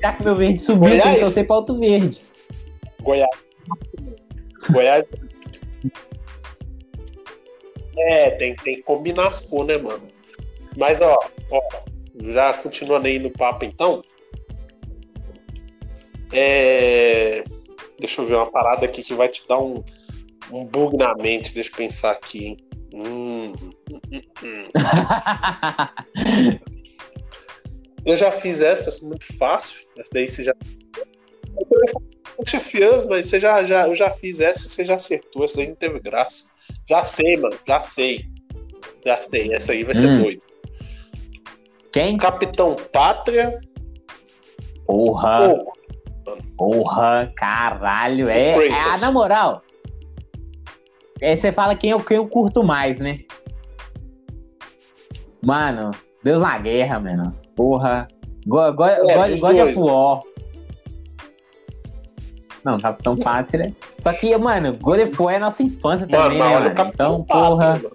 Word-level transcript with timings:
Já 0.00 0.12
que 0.12 0.22
meu 0.24 0.36
verde 0.36 0.62
subiu, 0.62 0.90
tem 0.90 0.98
que 0.98 1.04
Goiás? 1.04 1.20
torcer 1.20 1.46
pra 1.46 1.56
outro 1.56 1.78
verde. 1.78 2.20
Goiás. 3.02 3.28
Goiás. 4.70 5.06
É, 7.96 8.30
tem, 8.32 8.54
tem 8.56 8.76
que 8.76 8.82
combinar 8.82 9.28
as 9.28 9.40
cores, 9.40 9.76
né, 9.76 9.82
mano? 9.82 10.06
Mas, 10.76 11.00
ó, 11.00 11.18
ó, 11.50 11.60
já 12.30 12.52
continuando 12.54 13.06
aí 13.08 13.18
no 13.18 13.30
papo, 13.30 13.64
então. 13.64 14.02
É... 16.32 17.42
Deixa 17.98 18.22
eu 18.22 18.26
ver 18.26 18.36
uma 18.36 18.50
parada 18.50 18.86
aqui 18.86 19.02
que 19.02 19.14
vai 19.14 19.28
te 19.28 19.46
dar 19.48 19.58
um, 19.58 19.82
um 20.52 20.64
bug 20.64 20.96
na 20.96 21.14
mente. 21.16 21.52
Deixa 21.52 21.70
eu 21.70 21.76
pensar 21.76 22.12
aqui, 22.12 22.46
hein? 22.46 22.56
Hum, 22.94 23.52
hum, 23.90 24.00
hum, 24.12 24.22
hum. 24.44 24.68
Eu 28.08 28.16
já 28.16 28.32
fiz 28.32 28.62
essa, 28.62 28.88
essa 28.88 29.04
é 29.04 29.08
muito 29.08 29.36
fácil. 29.36 29.86
Essa 29.98 30.10
daí 30.14 30.30
você 30.30 30.42
já. 30.42 30.54
Poxa, 32.36 32.58
mas 33.06 33.26
você 33.26 33.38
já, 33.38 33.62
já, 33.64 33.86
eu 33.86 33.94
já 33.94 34.08
fiz 34.08 34.40
essa 34.40 34.64
e 34.64 34.68
você 34.70 34.84
já 34.84 34.94
acertou. 34.94 35.44
Essa 35.44 35.60
aí 35.60 35.68
não 35.68 35.74
teve 35.74 36.00
graça. 36.00 36.50
Já 36.88 37.04
sei, 37.04 37.36
mano, 37.36 37.58
já 37.66 37.82
sei. 37.82 38.24
Já 39.04 39.20
sei, 39.20 39.52
essa 39.52 39.72
aí 39.72 39.84
vai 39.84 39.94
ser 39.94 40.08
Hum. 40.08 40.22
doido. 40.22 40.42
Quem? 41.92 42.16
Capitão 42.16 42.76
Pátria 42.92 43.60
Porra, 44.86 45.40
ou 45.46 45.72
porra, 46.56 47.30
caralho. 47.36 48.30
É, 48.30 48.68
é 48.68 48.72
ah, 48.72 48.96
na 48.96 49.12
moral. 49.12 49.62
É, 51.20 51.36
você 51.36 51.52
fala 51.52 51.74
quem 51.74 51.90
eu, 51.90 52.02
quem 52.02 52.16
eu 52.16 52.26
curto 52.26 52.64
mais, 52.64 52.98
né? 52.98 53.18
Mano, 55.44 55.90
Deus 56.24 56.40
na 56.40 56.58
guerra, 56.58 56.98
mano. 56.98 57.47
Porra. 57.58 58.06
Os 58.46 59.40
God 59.40 59.58
of 59.58 59.80
War. 59.80 60.20
Não, 62.64 62.78
Capitão 62.78 63.16
Pátria. 63.16 63.74
Só 63.98 64.12
que, 64.12 64.36
mano, 64.36 64.76
God 64.78 65.00
of 65.00 65.20
War 65.20 65.34
é 65.34 65.38
nossa 65.40 65.64
infância 65.64 66.06
Mano, 66.08 66.22
também, 66.22 66.38
né, 66.38 66.44
olha 66.46 66.58
o 66.58 66.62
mano? 66.62 66.74
Capitão 66.76 67.24
Então, 67.24 67.24
porra. 67.24 67.70
mano. 67.70 67.90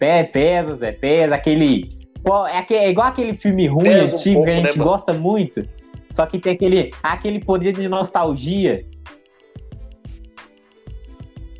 Pé, 0.00 0.24
pesa, 0.24 0.74
Zé, 0.74 0.92
pesa, 0.92 1.36
aquele. 1.36 1.88
Pô, 2.24 2.44
é, 2.44 2.66
é 2.70 2.90
igual 2.90 3.06
aquele 3.06 3.34
filme 3.36 3.68
ruim, 3.68 3.84
Pesa 3.84 4.16
um 4.16 4.18
antigo, 4.18 4.34
pouco, 4.34 4.44
que 4.46 4.50
a 4.50 4.54
né, 4.54 4.66
gente 4.66 4.78
mano? 4.78 4.90
gosta 4.90 5.12
muito. 5.12 5.68
Só 6.10 6.26
que 6.26 6.40
tem 6.40 6.52
aquele, 6.54 6.90
aquele 7.04 7.38
poder 7.38 7.72
de 7.72 7.88
nostalgia. 7.88 8.84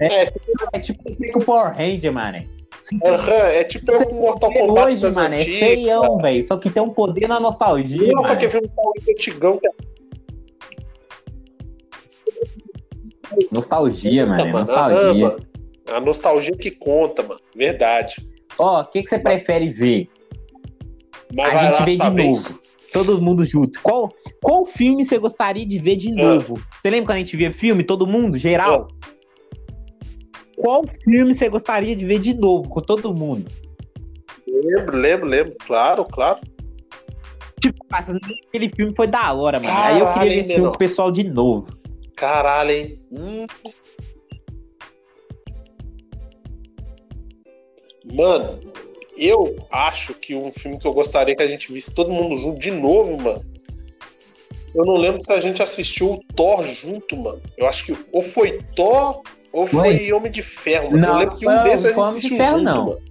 É, 0.00 0.24
É 0.72 0.78
tipo 0.80 1.00
o 1.38 1.44
Power 1.44 1.72
Ranger, 1.72 2.12
mano. 2.12 2.55
Aham, 3.04 3.32
é 3.48 3.64
tipo 3.64 3.92
com 4.04 4.14
Mortal 4.14 4.52
Kombat 4.52 4.86
Hoje, 4.88 5.00
das 5.00 5.14
mano, 5.14 5.34
é 5.34 5.40
feião, 5.40 6.18
velho. 6.18 6.42
Só 6.42 6.56
que 6.56 6.70
tem 6.70 6.82
um 6.82 6.90
poder 6.90 7.28
na 7.28 7.40
nostalgia. 7.40 8.12
Nossa, 8.12 8.30
mano. 8.34 8.40
que 8.40 8.48
filme 8.48 8.68
tão 8.74 8.92
antigão 9.14 9.60
é 9.64 9.68
Nostalgia, 13.50 14.26
mano. 14.26 14.40
é 14.40 14.44
mano. 14.44 14.58
nostalgia. 14.60 14.98
Aham, 14.98 15.14
mano. 15.18 15.46
A 15.88 16.00
nostalgia 16.00 16.56
que 16.56 16.70
conta, 16.70 17.22
mano. 17.22 17.40
Verdade. 17.54 18.14
Ó, 18.58 18.80
o 18.80 18.84
que, 18.86 19.02
que 19.02 19.08
você 19.10 19.18
prefere 19.18 19.68
ver? 19.68 20.08
Mas 21.34 21.54
A 21.54 21.70
gente 21.70 21.84
vê 21.84 21.96
de 21.96 22.10
vez. 22.10 22.48
novo. 22.50 22.60
Todo 22.92 23.20
mundo 23.20 23.44
junto. 23.44 23.80
Qual, 23.82 24.10
qual 24.40 24.64
filme 24.64 25.04
você 25.04 25.18
gostaria 25.18 25.66
de 25.66 25.78
ver 25.78 25.96
de 25.96 26.12
novo? 26.12 26.58
Você 26.80 26.88
lembra 26.88 27.06
quando 27.08 27.16
a 27.16 27.18
gente 27.20 27.36
via 27.36 27.52
filme, 27.52 27.84
todo 27.84 28.06
mundo, 28.06 28.38
geral? 28.38 28.88
Qual 30.56 30.84
filme 31.04 31.34
você 31.34 31.48
gostaria 31.48 31.94
de 31.94 32.04
ver 32.04 32.18
de 32.18 32.34
novo, 32.34 32.68
com 32.68 32.80
todo 32.80 33.14
mundo? 33.14 33.50
Lembro, 34.46 34.96
lembro, 34.96 35.26
lembro. 35.26 35.54
Claro, 35.66 36.04
claro. 36.04 36.40
Tipo, 37.60 37.84
aquele 37.90 38.68
filme 38.70 38.94
foi 38.94 39.06
da 39.06 39.32
hora, 39.32 39.60
mano. 39.60 39.72
Aí 39.76 39.98
eu 39.98 40.06
Caralho, 40.06 40.20
queria 40.20 40.34
ver 40.34 40.40
esse 40.40 40.54
filme 40.54 40.68
com 40.68 40.74
o 40.74 40.78
pessoal 40.78 41.12
de 41.12 41.24
novo. 41.24 41.66
Caralho, 42.16 42.70
hein? 42.70 43.00
Hum. 43.12 43.46
Mano, 48.14 48.60
eu 49.16 49.56
acho 49.70 50.14
que 50.14 50.34
um 50.34 50.52
filme 50.52 50.78
que 50.78 50.86
eu 50.86 50.92
gostaria 50.92 51.34
que 51.34 51.42
a 51.42 51.48
gente 51.48 51.72
visse 51.72 51.94
todo 51.94 52.12
mundo 52.12 52.38
junto 52.40 52.60
de 52.60 52.70
novo, 52.70 53.20
mano. 53.20 53.44
Eu 54.74 54.84
não 54.84 54.94
lembro 54.94 55.20
se 55.20 55.32
a 55.32 55.40
gente 55.40 55.62
assistiu 55.62 56.12
o 56.12 56.20
Thor 56.34 56.64
junto, 56.66 57.16
mano. 57.16 57.40
Eu 57.56 57.66
acho 57.66 57.86
que 57.86 57.96
ou 58.12 58.20
foi 58.20 58.60
Thor 58.74 59.22
ou 59.56 59.66
foi 59.66 60.12
Homem 60.12 60.30
de 60.30 60.42
Ferro, 60.42 60.90
mano. 60.90 61.04
eu 61.04 61.08
Não, 61.08 61.18
lembro 61.18 61.36
que 61.36 61.48
um 61.48 61.62
desses 61.62 61.92
foi 61.92 62.02
Homem 62.04 62.20
de 62.20 62.28
Ferro, 62.28 62.58
junto, 62.58 62.62
não. 62.64 62.86
mano. 62.86 63.02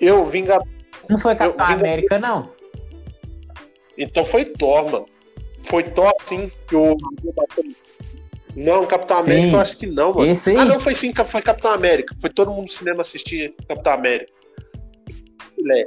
Eu, 0.00 0.24
Vingador. 0.24 0.66
Não 1.08 1.18
foi 1.18 1.34
Capitão 1.36 1.66
vi- 1.68 1.72
América, 1.74 2.18
não. 2.18 2.50
Então 3.96 4.24
foi 4.24 4.44
Thor, 4.44 4.90
mano. 4.90 5.06
Foi 5.62 5.82
Thor 5.84 6.12
sim 6.18 6.50
que 6.68 6.74
o. 6.76 6.96
Não, 8.54 8.86
Capitão 8.86 9.22
Sim. 9.22 9.30
América 9.32 9.56
eu 9.56 9.60
acho 9.60 9.76
que 9.76 9.86
não, 9.86 10.14
mano. 10.14 10.30
Esse 10.30 10.50
aí. 10.50 10.56
Ah, 10.56 10.64
não, 10.64 10.80
foi 10.80 10.94
sim, 10.94 11.12
foi 11.14 11.42
Capitão 11.42 11.70
América. 11.70 12.14
Foi 12.20 12.30
todo 12.30 12.50
mundo 12.50 12.62
no 12.62 12.68
cinema 12.68 13.02
assistir 13.02 13.54
Capitão 13.68 13.92
América. 13.92 14.32
Filé. 15.54 15.86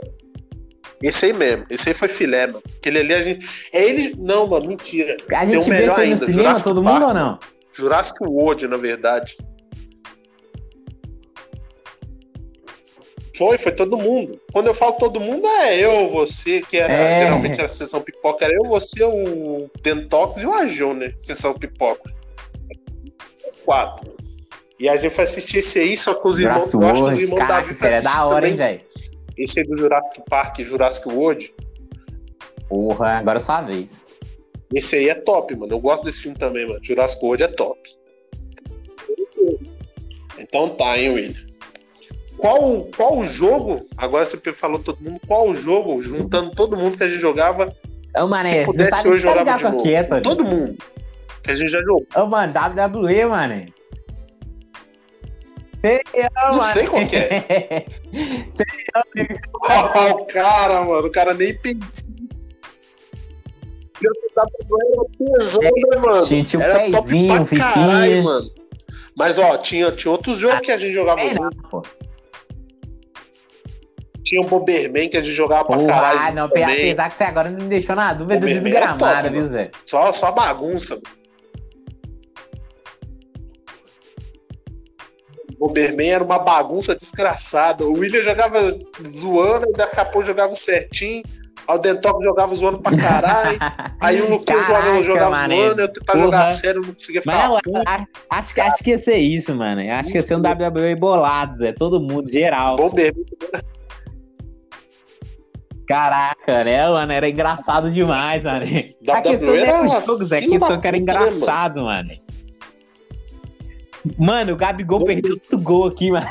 Esse 1.01 1.25
aí 1.25 1.33
mesmo. 1.33 1.65
Esse 1.69 1.89
aí 1.89 1.95
foi 1.95 2.07
filé, 2.07 2.47
mano. 2.47 2.61
Aquele 2.77 2.99
ali 2.99 3.13
a 3.13 3.21
gente. 3.21 3.47
É 3.73 3.83
ele. 3.83 4.15
Não, 4.17 4.47
mano, 4.47 4.67
mentira. 4.67 5.17
A 5.33 5.39
Tem 5.39 5.49
gente 5.49 5.63
um 5.63 5.65
vê 5.65 5.69
melhor 5.79 5.91
isso 5.93 5.99
aí 6.01 6.09
no 6.11 6.17
cinema, 6.19 6.33
Jurassic 6.43 6.67
todo 6.67 6.83
Park. 6.83 6.93
mundo 6.99 7.07
ou 7.07 7.13
não? 7.13 7.39
Jurassic 7.79 8.23
World, 8.23 8.67
na 8.67 8.77
verdade. 8.77 9.37
Foi, 13.37 13.57
foi 13.57 13.71
todo 13.71 13.97
mundo. 13.97 14.37
Quando 14.51 14.67
eu 14.67 14.73
falo 14.73 14.93
todo 14.93 15.17
mundo, 15.17 15.47
é 15.47 15.79
eu, 15.79 16.09
você, 16.09 16.61
que 16.61 16.77
era. 16.77 16.93
É. 16.93 17.23
Geralmente 17.23 17.57
era 17.57 17.65
a 17.65 17.69
sessão 17.69 18.01
pipoca, 18.01 18.43
era 18.43 18.53
eu, 18.53 18.67
você, 18.67 19.01
o 19.03 19.69
Dentox 19.81 20.41
e 20.41 20.45
o 20.45 20.53
Ajão, 20.53 20.93
né? 20.93 21.13
Sessão 21.17 21.53
pipoca. 21.53 22.13
Os 23.49 23.57
quatro. 23.57 24.13
E 24.77 24.89
a 24.89 24.97
gente 24.97 25.13
foi 25.13 25.23
assistir 25.23 25.59
esse 25.59 25.79
aí, 25.79 25.95
só 25.95 26.13
com 26.13 26.27
os 26.27 26.37
irmãos. 26.37 26.69
Jurassic 26.69 26.75
Eu 26.75 26.83
acho 26.83 26.93
que 26.93 26.99
os 26.99 27.01
World, 27.01 27.23
irmãos 27.23 27.37
caraca, 27.37 27.61
Davi 27.61 27.73
isso 27.73 27.85
é 27.85 28.01
da 28.01 28.25
hora, 28.25 28.49
hein, 28.49 28.55
velho? 28.57 28.81
Esse 29.37 29.59
aí 29.61 29.65
do 29.65 29.75
Jurassic 29.77 30.21
Park, 30.29 30.59
Jurassic 30.59 31.07
World. 31.07 31.53
Porra, 32.67 33.19
agora 33.19 33.37
é 33.37 33.39
sua 33.39 33.61
vez. 33.61 34.08
Esse 34.73 34.97
aí 34.97 35.09
é 35.09 35.15
top, 35.15 35.55
mano. 35.55 35.73
Eu 35.73 35.79
gosto 35.79 36.03
desse 36.03 36.21
filme 36.21 36.37
também, 36.37 36.67
mano. 36.67 36.79
Jurassic 36.83 37.23
World 37.23 37.43
é 37.43 37.47
top. 37.47 37.79
Então 40.37 40.69
tá, 40.69 40.97
hein, 40.97 41.09
William. 41.09 41.49
Qual, 42.37 42.85
qual 42.95 43.17
o 43.17 43.25
jogo? 43.25 43.85
Agora 43.97 44.25
você 44.25 44.37
falou 44.53 44.79
todo 44.79 45.01
mundo. 45.01 45.19
Qual 45.27 45.49
o 45.49 45.55
jogo, 45.55 46.01
juntando 46.01 46.51
todo 46.51 46.77
mundo 46.77 46.97
que 46.97 47.03
a 47.03 47.07
gente 47.07 47.19
jogava? 47.19 47.73
Ô, 48.15 48.27
mano, 48.27 48.47
se 48.47 48.63
pudesse 48.63 49.03
tá, 49.03 49.09
hoje 49.09 49.23
jogava 49.23 49.57
de 49.57 49.63
novo. 49.63 50.21
Todo 50.21 50.45
mundo. 50.45 50.77
Que 51.43 51.51
a 51.51 51.55
gente 51.55 51.69
já 51.69 51.79
jogou. 51.81 52.05
Ô, 52.15 52.25
mano, 52.27 52.53
WWE, 52.53 53.25
mano. 53.25 53.65
Feião, 55.81 56.29
Não 56.35 56.57
mano. 56.57 56.61
sei 56.61 56.87
qual 56.87 57.07
que 57.07 57.15
é. 57.15 57.85
Olha 59.95 60.13
o 60.13 60.25
cara, 60.25 60.81
mano. 60.85 61.07
O 61.07 61.11
cara 61.11 61.33
nem 61.33 61.57
pensou. 61.57 62.18
Era 64.01 64.13
né? 66.19 66.43
Tinha, 66.45 66.59
um 66.59 66.63
Era 66.63 66.79
top 66.91 66.91
pezinho, 67.07 67.33
um 67.41 67.45
pra 67.45 67.57
caralho, 67.57 68.23
mano. 68.23 68.51
Mas, 69.15 69.37
ó, 69.37 69.57
tinha, 69.57 69.91
tinha 69.91 70.11
outros 70.11 70.37
jogos 70.39 70.61
que 70.61 70.71
a 70.71 70.77
gente 70.77 70.93
jogava 70.93 71.19
É, 71.21 71.33
junto. 71.33 71.57
pô. 71.69 71.81
Tinha 74.23 74.41
o 74.41 74.45
Bomberman 74.45 75.09
que 75.09 75.17
a 75.17 75.21
gente 75.23 75.33
jogava 75.35 75.65
pra 75.65 75.77
Porra, 75.77 75.87
caralho. 75.87 76.19
ah, 76.21 76.31
não, 76.31 76.47
também. 76.49 76.63
apesar 76.91 77.09
que 77.09 77.17
você 77.17 77.23
agora 77.23 77.49
não 77.49 77.59
me 77.59 77.67
deixou 77.69 77.95
na 77.95 78.13
dúvida 78.13 78.35
O 78.35 78.39
Bomberman 78.39 78.73
era 78.75 78.87
desgramada, 78.93 79.27
top, 79.29 79.39
viu. 79.39 79.47
Zé? 79.47 79.71
Só, 79.85 80.11
só 80.13 80.31
bagunça. 80.31 80.95
mano. 80.95 81.19
Bomberman 85.57 86.09
era 86.11 86.23
uma 86.23 86.39
bagunça 86.39 86.95
desgraçada. 86.95 87.85
O 87.85 87.93
William 87.93 88.23
jogava 88.23 88.59
zoando, 89.05 89.69
e 89.69 89.73
daqui 89.73 89.99
a 89.99 90.05
pouco 90.05 90.25
jogava 90.27 90.55
certinho. 90.55 91.23
Aí 91.67 91.75
o 91.75 91.79
Dentox 91.79 92.23
jogava 92.23 92.55
zoando 92.55 92.79
pra 92.79 92.97
caralho. 92.97 93.57
Aí 94.01 94.21
o 94.21 94.29
Lucão 94.29 94.63
jogava, 94.65 94.83
Caraca, 94.85 95.03
jogava 95.03 95.31
mané. 95.31 95.67
zoando, 95.67 95.81
eu 95.81 95.87
tentava 95.87 96.17
Porra. 96.19 96.23
jogar 96.25 96.47
sério, 96.47 96.81
não 96.81 96.93
conseguia 96.93 97.21
Mas 97.25 97.35
ficar 97.35 97.47
não, 97.49 97.59
puto. 97.59 97.81
a- 97.85 98.05
acho, 98.31 98.53
que- 98.53 98.61
acho 98.61 98.83
que 98.83 98.89
ia 98.91 98.97
ser 98.97 99.17
isso, 99.17 99.55
mano. 99.55 99.81
Acho 99.93 100.09
que 100.11 100.17
ia 100.17 100.23
ser 100.23 100.35
um 100.35 100.41
WWE 100.41 100.95
bolado, 100.95 101.57
Zé. 101.57 101.73
Todo 101.73 101.99
mundo, 102.01 102.31
geral. 102.31 102.75
Bomberman 102.75 103.23
Caraca, 105.87 106.63
né, 106.63 106.87
mano? 106.87 107.11
Era 107.11 107.27
engraçado 107.29 107.89
demais, 107.91 108.43
mano. 108.43 108.63
A 108.63 108.67
WWE 108.67 109.21
questão 109.23 109.47
não 109.47 109.55
era 109.55 109.83
os 109.85 109.91
jogos, 110.05 110.31
é 110.31 110.37
a 110.37 110.41
questão 110.41 110.67
da 110.69 110.77
que 110.77 110.87
era 110.87 110.97
né, 110.97 111.01
engraçado, 111.01 111.83
mano. 111.83 112.09
Mano, 114.17 114.53
o 114.53 114.55
Gabigol 114.55 115.03
perdeu 115.03 115.33
outro 115.33 115.57
gol 115.59 115.87
aqui, 115.87 116.11
mano. 116.11 116.25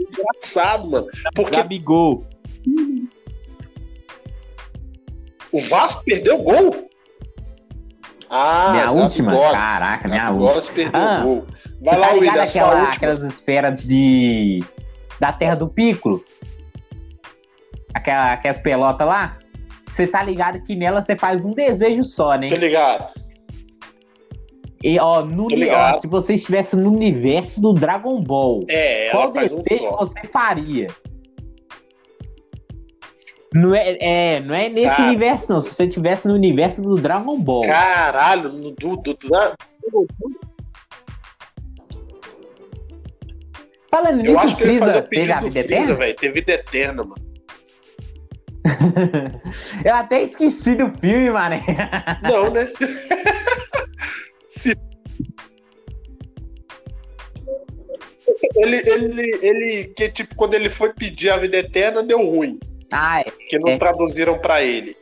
engraçado, 0.00 0.90
mano. 0.90 1.06
Porque 1.34 1.56
Gabigol. 1.56 2.24
O 5.58 5.60
Vasco 5.68 6.04
perdeu 6.04 6.36
o 6.40 6.42
gol. 6.42 6.88
Ah, 8.30 8.70
Minha 8.72 8.90
última? 8.90 9.32
Gomes. 9.32 9.52
Caraca, 9.52 10.08
minha 10.08 10.24
Gabi 10.24 10.32
última. 10.36 10.50
Gomes 10.52 10.68
perdeu 10.68 11.00
Ah, 11.00 11.20
o 11.20 11.22
gol. 11.24 11.46
Vai 11.82 11.98
lá, 11.98 12.06
tá 12.08 12.12
William, 12.14 12.42
aquela, 12.42 12.70
última. 12.74 12.88
aquelas 12.90 13.22
esferas 13.22 13.84
de... 13.86 14.64
da 15.20 15.32
Terra 15.32 15.54
do 15.54 15.68
Piccolo? 15.68 16.22
aquela, 17.94 18.32
aquelas 18.34 18.58
pelotas 18.58 19.06
lá, 19.06 19.32
você 19.90 20.06
tá 20.06 20.22
ligado 20.22 20.62
que 20.62 20.76
nela 20.76 21.00
você 21.02 21.16
faz 21.16 21.44
um 21.44 21.52
desejo 21.52 22.04
só, 22.04 22.34
né? 22.36 22.48
Tô 22.50 22.56
ligado. 22.56 23.12
E, 24.84 24.98
ó, 25.00 25.24
no, 25.24 25.48
ó, 25.74 25.98
se 25.98 26.06
você 26.06 26.34
estivesse 26.34 26.76
no 26.76 26.92
universo 26.92 27.60
do 27.60 27.72
Dragon 27.72 28.14
Ball, 28.22 28.62
É, 28.68 29.08
qual 29.10 29.30
um 29.30 29.32
desejo 29.32 29.62
só. 29.80 29.96
você 29.96 30.20
faria? 30.28 30.88
Não 33.60 33.74
é, 33.74 33.96
é, 34.00 34.40
não 34.40 34.54
é 34.54 34.68
nesse 34.68 34.94
Cara. 34.94 35.08
universo, 35.08 35.52
não. 35.52 35.60
Se 35.60 35.70
você 35.74 35.84
estivesse 35.84 36.28
no 36.28 36.34
universo 36.34 36.80
do 36.82 36.96
Dragon 36.96 37.38
Ball. 37.40 37.62
Caralho, 37.62 38.50
no, 38.52 38.70
do, 38.72 38.96
do, 38.96 39.14
do- 39.14 39.28
na- 39.30 39.54
Falando 43.90 44.18
eu 44.24 44.32
nisso, 44.32 44.38
acho 44.44 44.54
o 44.54 44.58
que 44.58 44.64
Freeza 44.64 44.98
o 44.98 45.02
teve 45.02 45.32
a 45.32 45.40
do 45.40 45.46
vida 45.48 45.62
Freeza, 45.64 45.92
eterna? 45.92 45.94
velho. 45.98 46.16
Tem 46.16 46.32
vida 46.32 46.52
eterna, 46.52 47.04
mano. 47.04 47.28
Eu 49.84 49.94
até 49.94 50.22
esqueci 50.22 50.74
do 50.74 50.90
filme, 51.00 51.30
mané. 51.30 51.62
Não, 52.22 52.50
né? 52.50 52.66
Se... 54.50 54.76
Ele, 58.56 58.76
ele, 58.76 59.38
ele, 59.42 59.84
que 59.96 60.08
tipo, 60.10 60.34
quando 60.34 60.54
ele 60.54 60.68
foi 60.68 60.92
pedir 60.92 61.30
a 61.30 61.38
vida 61.38 61.56
eterna, 61.56 62.02
deu 62.02 62.18
ruim. 62.24 62.58
Ai, 62.92 63.24
Que 63.48 63.58
não 63.58 63.70
É. 63.70 63.78
traduziram 63.78 64.38
pra 64.38 64.62
ele. 64.62 64.96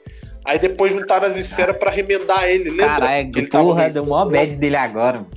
Aí 0.44 0.58
depois 0.58 0.92
juntaram 0.92 1.26
as 1.26 1.36
esferas 1.36 1.76
pra 1.76 1.90
remendar 1.90 2.44
ele, 2.48 2.70
lembra? 2.70 2.86
caralho, 2.86 3.30
que 3.32 3.38
ele 3.40 3.48
tava 3.48 3.64
porra, 3.64 3.82
ruim. 3.84 3.92
deu 3.92 4.06
mó 4.06 4.24
bad 4.24 4.56
dele 4.56 4.76
agora. 4.76 5.18
mano. 5.18 5.30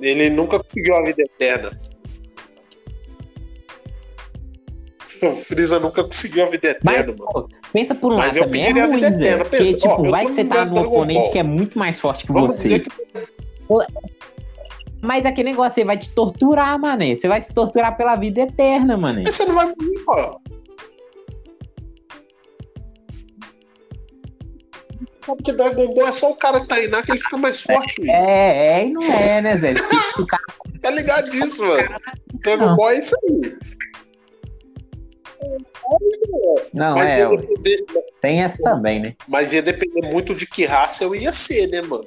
Ele 0.00 0.30
nunca 0.30 0.58
conseguiu 0.62 0.96
a 0.96 1.02
vida 1.02 1.22
eterna. 1.22 1.78
O 5.20 5.32
Freeza 5.32 5.80
nunca 5.80 6.04
conseguiu 6.04 6.44
a 6.44 6.48
vida 6.48 6.78
Mas, 6.84 6.94
eterna, 7.00 7.14
mano. 7.18 7.30
pô, 7.32 7.48
pensa 7.72 7.94
por 7.94 8.12
um 8.12 8.16
Mas 8.16 8.36
lado, 8.36 8.38
eu 8.38 8.44
também 8.44 8.62
é 8.64 8.70
ruim, 8.86 9.04
eterna. 9.04 9.44
Porque, 9.44 9.56
Pensa, 9.58 9.76
ó, 9.88 9.90
tipo, 9.90 10.06
eu 10.06 10.10
vai 10.12 10.26
que 10.26 10.32
você 10.34 10.44
tá 10.44 10.64
no 10.66 10.80
oponente 10.82 11.30
que 11.30 11.38
é 11.38 11.42
muito 11.42 11.76
mais 11.78 11.98
forte 11.98 12.24
que 12.24 12.32
Vamos 12.32 12.54
você. 12.56 12.78
que 12.78 12.88
Mas 15.02 15.26
aquele 15.26 15.50
negócio 15.50 15.80
aí 15.80 15.84
vai 15.86 15.96
te 15.96 16.08
torturar, 16.10 16.78
mané. 16.78 17.16
Você 17.16 17.26
vai 17.26 17.40
se 17.42 17.52
torturar 17.52 17.96
pela 17.96 18.14
vida 18.16 18.42
eterna, 18.42 18.96
mané. 18.96 19.24
você 19.26 19.44
não 19.44 19.54
vai 19.56 19.66
morrer, 19.66 20.30
Porque 25.36 25.52
Dragon 25.52 25.94
Ball 25.94 26.08
é 26.08 26.12
só 26.14 26.30
o 26.30 26.36
cara 26.36 26.60
que 26.60 26.66
tá 26.66 26.76
aí 26.76 26.88
na 26.88 27.02
que 27.02 27.12
ele 27.12 27.18
fica 27.20 27.36
mais 27.36 27.60
forte. 27.60 28.10
É, 28.10 28.80
é 28.80 28.86
e 28.86 28.90
não 28.90 29.02
é, 29.02 29.40
né, 29.42 29.56
Zé? 29.56 29.74
Cara- 29.74 30.42
Tá 30.80 30.90
ligado 30.90 31.30
disso, 31.30 31.64
mano. 31.64 32.00
Dragon. 32.42 32.76
Ball 32.76 32.90
é 32.90 32.98
isso 32.98 33.14
aí. 33.24 33.56
Não, 36.72 36.96
mas, 36.96 37.12
é, 37.12 37.28
depender, 37.28 37.86
tem 38.20 38.42
essa 38.42 38.62
também, 38.62 39.00
né? 39.00 39.16
mas 39.26 39.52
ia 39.52 39.62
depender 39.62 40.02
muito 40.12 40.34
de 40.34 40.46
que 40.46 40.64
raça 40.64 41.04
eu 41.04 41.14
ia 41.14 41.32
ser, 41.32 41.68
né, 41.68 41.80
mano? 41.82 42.06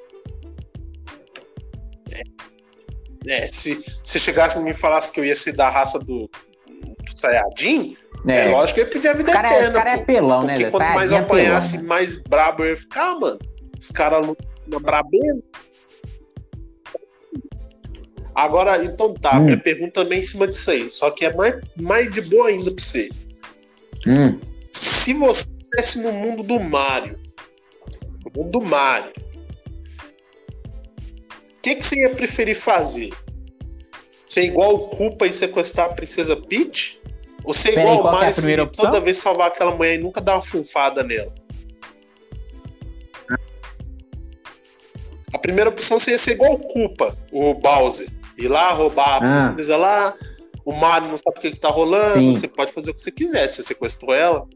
É, 3.27 3.47
se, 3.47 3.83
se 4.03 4.19
chegasse 4.19 4.57
e 4.57 4.61
me 4.61 4.73
falasse 4.73 5.11
que 5.11 5.19
eu 5.19 5.25
ia 5.25 5.35
ser 5.35 5.53
da 5.53 5.69
raça 5.69 5.99
do, 5.99 6.27
do 6.27 7.11
Sayajin, 7.11 7.95
é. 8.27 8.49
lógico 8.49 8.75
que 8.75 8.81
eu 8.81 8.85
ia 8.85 8.91
pedir 8.91 9.07
a 9.07 9.11
Os 9.13 9.17
vida 9.17 9.31
caras 9.33 9.69
cara 9.69 9.91
é 9.93 9.97
pô. 9.97 10.05
pelão, 10.05 10.43
né, 10.43 10.53
Porque 10.55 10.71
quanto 10.71 10.83
mais 10.93 11.11
é 11.11 11.15
pelão, 11.15 11.25
apanhasse, 11.25 11.77
né? 11.77 11.83
mais 11.83 12.17
brabo 12.17 12.63
ia 12.65 12.77
ficar, 12.77 13.19
mano. 13.19 13.39
Os 13.79 13.89
caras 13.91 14.25
lutam 14.25 14.45
na 14.67 14.79
brabeza. 14.79 15.41
Agora, 18.33 18.83
então 18.83 19.13
tá, 19.13 19.37
Hum. 19.39 19.43
minha 19.45 19.57
pergunta 19.59 20.03
também 20.03 20.19
é 20.19 20.21
em 20.21 20.25
cima 20.25 20.47
disso 20.47 20.71
aí. 20.71 20.89
Só 20.91 21.11
que 21.11 21.25
é 21.25 21.33
mais, 21.33 21.55
mais 21.79 22.09
de 22.11 22.21
boa 22.21 22.47
ainda 22.47 22.71
pra 22.71 22.81
você. 22.83 23.09
Hum, 24.07 24.39
Se 24.69 25.13
você 25.13 25.49
estivesse 25.59 25.99
no 26.01 26.11
mundo 26.13 26.41
do 26.43 26.57
Mario, 26.59 27.19
no 28.25 28.31
mundo 28.43 28.51
do 28.59 28.61
Mario, 28.61 29.11
o 31.57 31.61
que, 31.61 31.75
que 31.75 31.83
você 31.85 31.95
ia 32.01 32.09
preferir 32.15 32.55
fazer? 32.55 33.09
Ser 34.23 34.43
igual 34.43 34.75
o 34.75 34.87
Koopa 34.89 35.27
e 35.27 35.33
sequestrar 35.33 35.87
a 35.89 35.93
Princesa 35.93 36.35
Peach? 36.37 36.99
Ou 37.43 37.53
ser 37.53 37.73
Pera 37.73 37.89
aí, 37.89 37.97
igual 37.97 37.99
o 37.99 38.01
qual 38.17 38.33
que 38.33 38.45
é 38.45 38.53
e 38.53 38.67
toda 38.67 38.99
vez 38.99 39.17
salvar 39.17 39.47
aquela 39.47 39.71
mulher 39.75 39.95
e 39.95 39.97
nunca 39.97 40.21
dar 40.21 40.35
uma 40.35 40.41
funfada 40.41 41.03
nela? 41.03 41.33
A 45.33 45.37
primeira 45.37 45.69
opção 45.69 45.97
seria 45.97 46.19
ser 46.19 46.31
igual 46.33 46.53
o 46.53 46.59
Koopa, 46.59 47.17
o 47.31 47.53
Bowser. 47.53 48.07
Ir 48.37 48.47
lá, 48.47 48.71
roubar 48.71 49.23
a 49.23 49.43
Ah. 49.43 49.47
princesa 49.47 49.77
lá, 49.77 50.15
o 50.65 50.73
Mario 50.73 51.09
não 51.09 51.17
sabe 51.17 51.37
o 51.37 51.41
que, 51.41 51.51
que 51.51 51.59
tá 51.59 51.69
rolando, 51.69 52.19
Sim. 52.19 52.33
você 52.33 52.47
pode 52.47 52.71
fazer 52.71 52.91
o 52.91 52.93
que 52.93 53.01
você 53.01 53.11
quiser, 53.11 53.47
você 53.47 53.63
sequestrou 53.63 54.13
ela. 54.13 54.47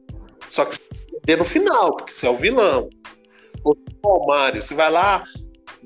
Só 0.49 0.65
que 0.65 0.75
você 0.75 1.35
no 1.35 1.45
final, 1.45 1.95
porque 1.95 2.13
você 2.13 2.27
é 2.27 2.29
o 2.29 2.37
vilão. 2.37 2.89
Ou 3.63 3.75
o 4.03 4.27
Mario, 4.27 4.61
você 4.61 4.73
vai 4.75 4.91
lá, 4.91 5.23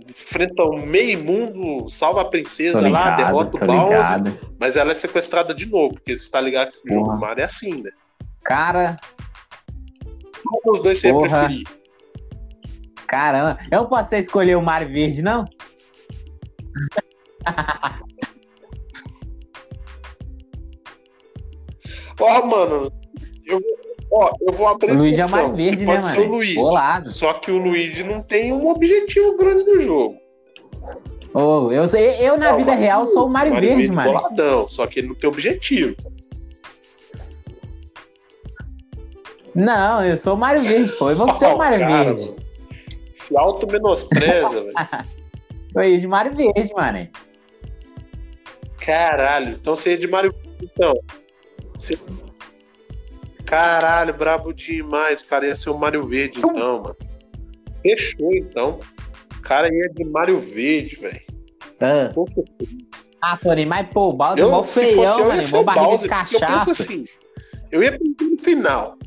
enfrenta 0.09 0.63
o 0.63 0.77
meio 0.79 1.23
mundo, 1.23 1.89
salva 1.89 2.21
a 2.21 2.25
princesa 2.25 2.81
tô 2.81 2.89
lá, 2.89 3.11
ligado, 3.11 3.17
derrota 3.17 3.63
o 3.63 3.67
Bowser, 3.67 4.17
ligado. 4.17 4.39
mas 4.59 4.77
ela 4.77 4.91
é 4.91 4.93
sequestrada 4.93 5.53
de 5.53 5.65
novo, 5.65 5.95
porque 5.95 6.15
você 6.15 6.29
tá 6.29 6.39
ligado 6.39 6.71
que 6.71 6.89
o 6.89 6.93
jogo 6.93 7.13
do 7.13 7.19
Mario 7.19 7.41
é 7.41 7.45
assim, 7.45 7.81
né? 7.81 7.91
Cara, 8.43 8.97
Qual 10.43 10.61
dos 10.65 10.81
dois 10.81 10.99
você 10.99 11.07
ia 11.07 11.19
preferir? 11.19 11.63
caramba. 13.07 13.57
Eu 13.71 13.81
não 13.81 13.89
posso 13.89 14.15
escolher 14.15 14.55
o 14.55 14.61
Mario 14.61 14.89
Verde, 14.89 15.21
não? 15.21 15.45
Ó, 22.19 22.45
mano, 22.45 22.91
eu, 23.45 23.61
ó, 24.11 24.31
eu 24.41 24.53
vou 24.53 24.67
abrir 24.67 24.91
O 24.91 24.95
Luigi 24.95 25.15
é 25.15 25.17
exceção. 25.19 25.39
Mario 25.49 25.59
Você 25.59 25.69
Verde, 25.69 25.85
pode 25.85 26.03
né, 26.03 26.09
ser 26.09 26.17
o 26.17 26.19
mano? 26.21 26.33
Luigi. 26.35 26.55
Bolado. 26.55 27.09
Só 27.09 27.33
que 27.33 27.51
o 27.51 27.57
Luigi 27.57 28.03
não 28.03 28.21
tem 28.21 28.53
um 28.53 28.67
objetivo 28.69 29.37
grande 29.37 29.63
no 29.63 29.79
jogo. 29.79 30.17
Ô, 31.33 31.71
eu, 31.71 31.83
eu, 31.85 31.97
eu, 31.99 32.37
na 32.37 32.51
Não, 32.51 32.57
vida 32.57 32.73
real, 32.73 33.05
sou 33.05 33.27
o 33.27 33.29
Mario, 33.29 33.53
Verde, 33.53 33.91
mano. 33.91 34.11
boladão, 34.13 34.67
só 34.67 34.87
que 34.87 34.99
ele 34.99 35.09
não 35.09 35.15
tem 35.15 35.29
objetivo. 35.29 35.95
Não, 39.53 40.03
eu 40.03 40.17
sou 40.17 40.33
o 40.35 40.37
Mario 40.37 40.61
Verde, 40.63 40.91
pô. 40.93 41.09
Eu 41.09 41.17
vou 41.17 41.31
ser 41.33 41.45
Ó, 41.45 41.55
o 41.55 41.57
Mario 41.59 41.79
cara, 41.79 42.03
Verde. 42.05 42.25
mano. 42.29 42.35
Se 43.13 43.37
auto-menospreza, 43.37 44.49
velho. 44.49 44.73
Ia 45.91 45.99
de 45.99 46.07
Mario 46.07 46.35
Verde, 46.35 46.73
mano. 46.73 47.07
Caralho, 48.79 49.51
então 49.51 49.75
você 49.75 49.93
é 49.93 49.97
de 49.97 50.07
Mario. 50.07 50.33
Então. 50.61 50.93
Você... 51.77 51.97
Caralho, 53.49 54.13
brabo 54.13 54.53
demais. 54.53 55.23
Cara 55.23 55.47
ia 55.47 55.55
ser 55.55 55.71
o 55.71 55.77
Mario 55.77 56.05
Verde, 56.05 56.37
então, 56.37 56.83
mano. 56.83 56.95
Fechou, 57.81 58.31
então. 58.35 58.79
O 59.37 59.41
cara 59.41 59.67
ia 59.73 59.89
de 59.89 60.03
Mario 60.05 60.39
Verde, 60.39 60.97
velho. 60.97 61.21
Ah, 61.79 62.11
certeza. 62.27 62.71
Ah, 63.21 63.37
Torinho, 63.37 63.67
mas 63.67 63.87
pô, 63.89 64.09
o 64.09 64.13
Bowser 64.13 64.45
é 64.45 64.47
Eu, 64.47 64.67
se 64.67 64.79
feião, 64.79 64.95
fosse 64.95 65.19
eu, 65.19 65.25
mano. 65.25 65.35
ia 65.35 65.41
ser 65.41 65.55
o 65.55 65.63
Eu 66.31 66.39
penso 66.47 66.71
assim. 66.71 67.05
Eu 67.71 67.83
ia 67.83 67.91
perder 67.91 68.25
no 68.29 68.37
final. 68.37 68.97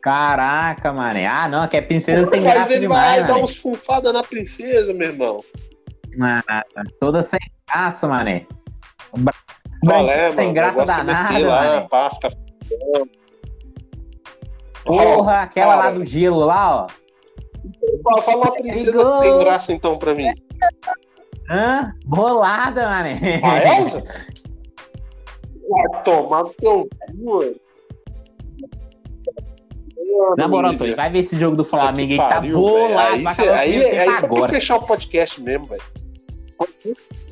Caraca, 0.00 0.92
mano. 0.92 1.18
Ah, 1.28 1.48
não, 1.48 1.66
que 1.66 1.76
é 1.76 1.80
princesa 1.80 2.26
sem 2.26 2.42
Mas 2.42 2.54
graça 2.54 2.72
ele 2.72 2.80
demais, 2.82 3.22
vai 3.22 3.28
dar 3.28 3.38
uns 3.42 3.56
funfadas 3.56 4.12
na 4.12 4.22
princesa, 4.22 4.94
meu 4.94 5.08
irmão. 5.08 5.40
Ah, 6.48 6.62
toda 7.00 7.24
sem 7.24 7.40
graça, 7.68 8.06
mané. 8.06 8.46
Qual 9.84 10.10
é, 10.10 10.28
sem 10.32 10.36
mano? 10.36 10.50
O 10.50 10.54
graça 10.54 11.00
é 11.00 11.04
danada, 11.04 11.46
lá, 11.48 11.80
pá, 11.88 12.10
ficar 12.10 12.32
Porra, 14.84 15.40
aquela 15.42 15.74
lá 15.74 15.82
cara. 15.84 15.94
do 15.96 16.04
gelo 16.06 16.44
lá, 16.44 16.84
ó. 16.84 16.86
Fala- 18.04 18.22
Fala 18.22 18.36
uma 18.38 18.52
princesa 18.52 19.04
que 19.04 19.20
tem 19.22 19.38
graça 19.38 19.72
então 19.72 19.98
pra 19.98 20.14
mim. 20.14 20.28
Hã? 21.50 21.92
Bolada, 22.04 22.86
mané. 22.88 23.40
A 23.42 23.78
Elsa? 23.80 24.02
Vai 25.68 26.02
tomar 26.04 26.44
no 26.44 26.50
teu 26.54 26.88
cu. 27.08 27.54
Na 30.36 30.46
moral. 30.46 30.76
Torinho, 30.76 30.96
vai 30.96 31.10
ver 31.10 31.18
esse 31.20 31.36
jogo 31.36 31.56
do 31.56 31.64
Flamengo 31.64 32.12
aí 32.12 32.18
que 32.18 32.28
tá 32.28 32.40
bolado. 32.40 32.98
Aí, 33.16 33.26
cê- 33.34 33.48
aí, 33.48 33.70
primeiro 33.72 33.98
aí, 34.00 34.06
tempo 34.06 34.20
foi 34.20 34.28
pra 34.28 34.36
agora. 34.36 34.52
fechar 34.52 34.76
o 34.76 34.82
podcast 34.86 35.42
mesmo, 35.42 35.66
velho. 35.66 35.82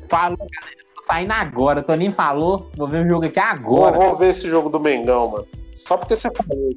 Falou, 0.09 0.37
galera. 0.37 0.84
Saindo 1.05 1.33
agora. 1.33 1.83
Toninho 1.83 2.11
falou. 2.11 2.69
Vou 2.75 2.87
ver 2.87 3.05
o 3.05 3.09
jogo 3.09 3.25
aqui 3.25 3.39
agora. 3.39 3.97
vou 3.97 4.15
ver 4.15 4.29
esse 4.29 4.49
jogo 4.49 4.69
do 4.69 4.79
Mengão, 4.79 5.29
mano. 5.29 5.47
Só 5.75 5.97
porque 5.97 6.15
você 6.15 6.29
falou. 6.31 6.71